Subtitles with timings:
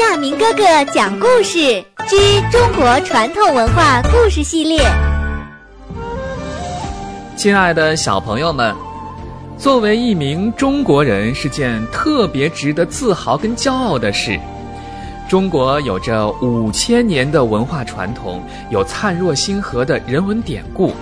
[0.00, 4.80] 亚明哥哥讲故事之中国传统文化故事系列。
[7.36, 8.74] 亲爱的小朋友们，
[9.58, 14.40] 作为一名中国人是件特别值得自豪跟骄傲的事。
[15.28, 20.94] 中国有着五千年的文化传统，有灿若星河的人文典故。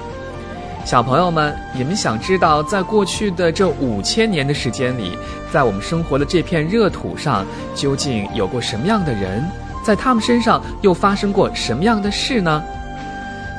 [0.89, 5.19] 小朋友们，你们想知道，在过去的这五千年的时间里，
[5.53, 7.45] 在我们生活的这片热土上，
[7.75, 9.45] 究竟有过什么样的人？
[9.85, 12.63] 在他们身上又发生过什么样的事呢？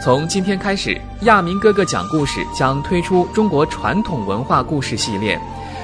[0.03, 5.39] 从今天开始，亚明哥哥讲故事将推出中国传统文化故事系列，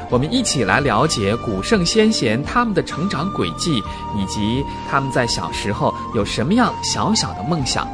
[0.10, 3.84] 我们一起来了解古圣先贤他们的成长轨迹，
[4.18, 7.88] 以及他们在小时候有什么样小小的梦想。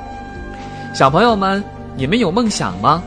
[0.95, 1.61] 小朋友们，
[1.97, 3.03] 你们有梦想吗？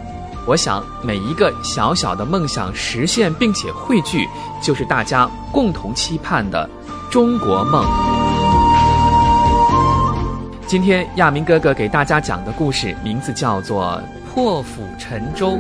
[0.47, 4.29] 我想，每一个小小的梦想实现并且汇聚，
[4.63, 6.69] 就是大家共同期盼的
[7.11, 7.85] 中国梦。
[10.67, 14.01] 今天亚明哥哥给大家讲的故事名字叫做
[14.35, 15.53] 《破釜沉舟》。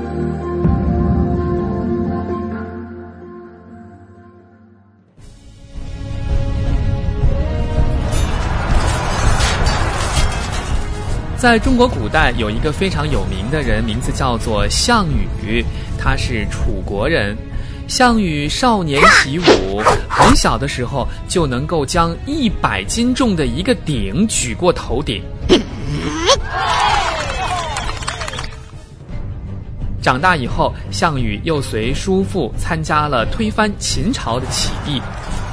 [11.45, 15.07] 在中国古代，有一个非常有名的人，名字叫做项
[15.43, 15.63] 羽，
[15.99, 17.37] 他是楚国人。
[17.87, 25.23] 项羽少年习武，很小的时候就能够将一百斤重的一个鼎举过头顶。
[30.01, 34.99] 长大以后，项羽又随叔父参加了推翻秦朝的起义。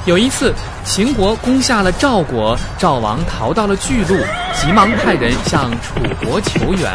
[0.04, 0.52] 有一次，
[0.84, 4.18] 秦国攻下了赵国，赵王逃到了巨鹿，
[4.52, 6.90] 急忙派人向楚国求援。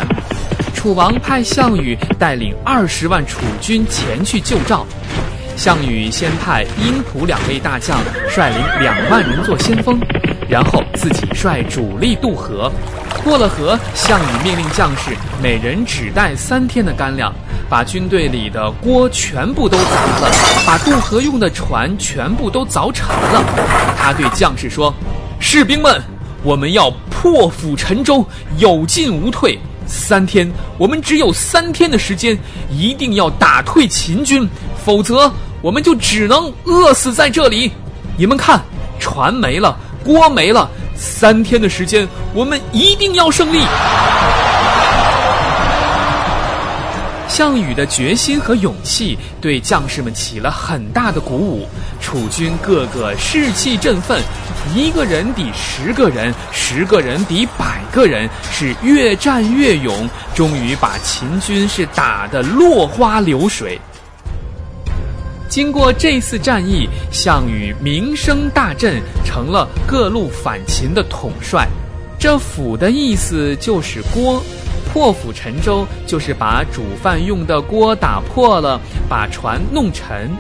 [0.76, 4.86] 楚王派项羽带领二十万楚军前去救赵。
[5.56, 7.98] 项羽先派殷蒲两位大将
[8.30, 9.98] 率领两万人做先锋，
[10.50, 12.70] 然后自己率主力渡河。
[13.24, 17.34] 过了河，项羽命令将士每人只带三天的干粮。
[17.70, 20.32] 把军队里的锅全部都砸了，
[20.66, 23.44] 把渡河用的船全部都凿沉了。
[23.98, 24.94] 他对将士说
[25.40, 26.02] ：“士兵们，
[26.44, 28.26] 我们要破釜沉舟，
[28.58, 29.60] 有进无退。
[29.86, 32.38] 三天，我们只有三天的时间，
[32.70, 34.48] 一定要打退秦军，
[34.86, 37.72] 否则我们就只能饿死在这里。
[38.18, 38.62] 你们看，
[39.00, 43.60] 船没了，锅没了，三天的时间，我们一定要胜利。”
[47.38, 51.68] 项羽的决心和勇气对将士们起了很大的鼓舞，
[52.02, 54.20] 楚军个个士气振奋，
[54.74, 63.80] 一个人抵十个人，十个人抵百个人，是越战越勇，终于把秦军是打得落花流水。
[65.48, 71.68] 经过这次战役，项羽名声大振，成了各路反秦的统帅。
[72.18, 74.42] 这“釜”的意思就是锅。
[74.98, 80.32] 破釜沉舟就是把煮饭用的锅打破了，把船弄沉。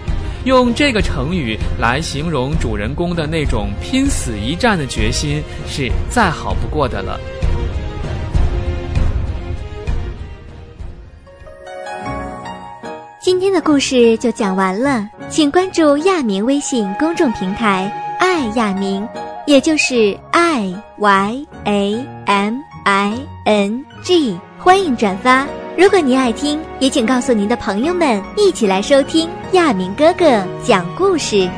[0.45, 7.19] 用这个成语来形容主人公的那种拼死一战的决心，是再好不过的了。
[13.21, 19.07] 今天的故事就讲完了，请关注亚明微信公众平台“爱亚明”，
[19.45, 24.39] 也就是 “i y a m i n g”。
[24.57, 25.45] 欢迎转发，
[25.77, 31.49] 如果您爱听，也请告诉您的朋友们，一起来收听亚明哥哥讲故事。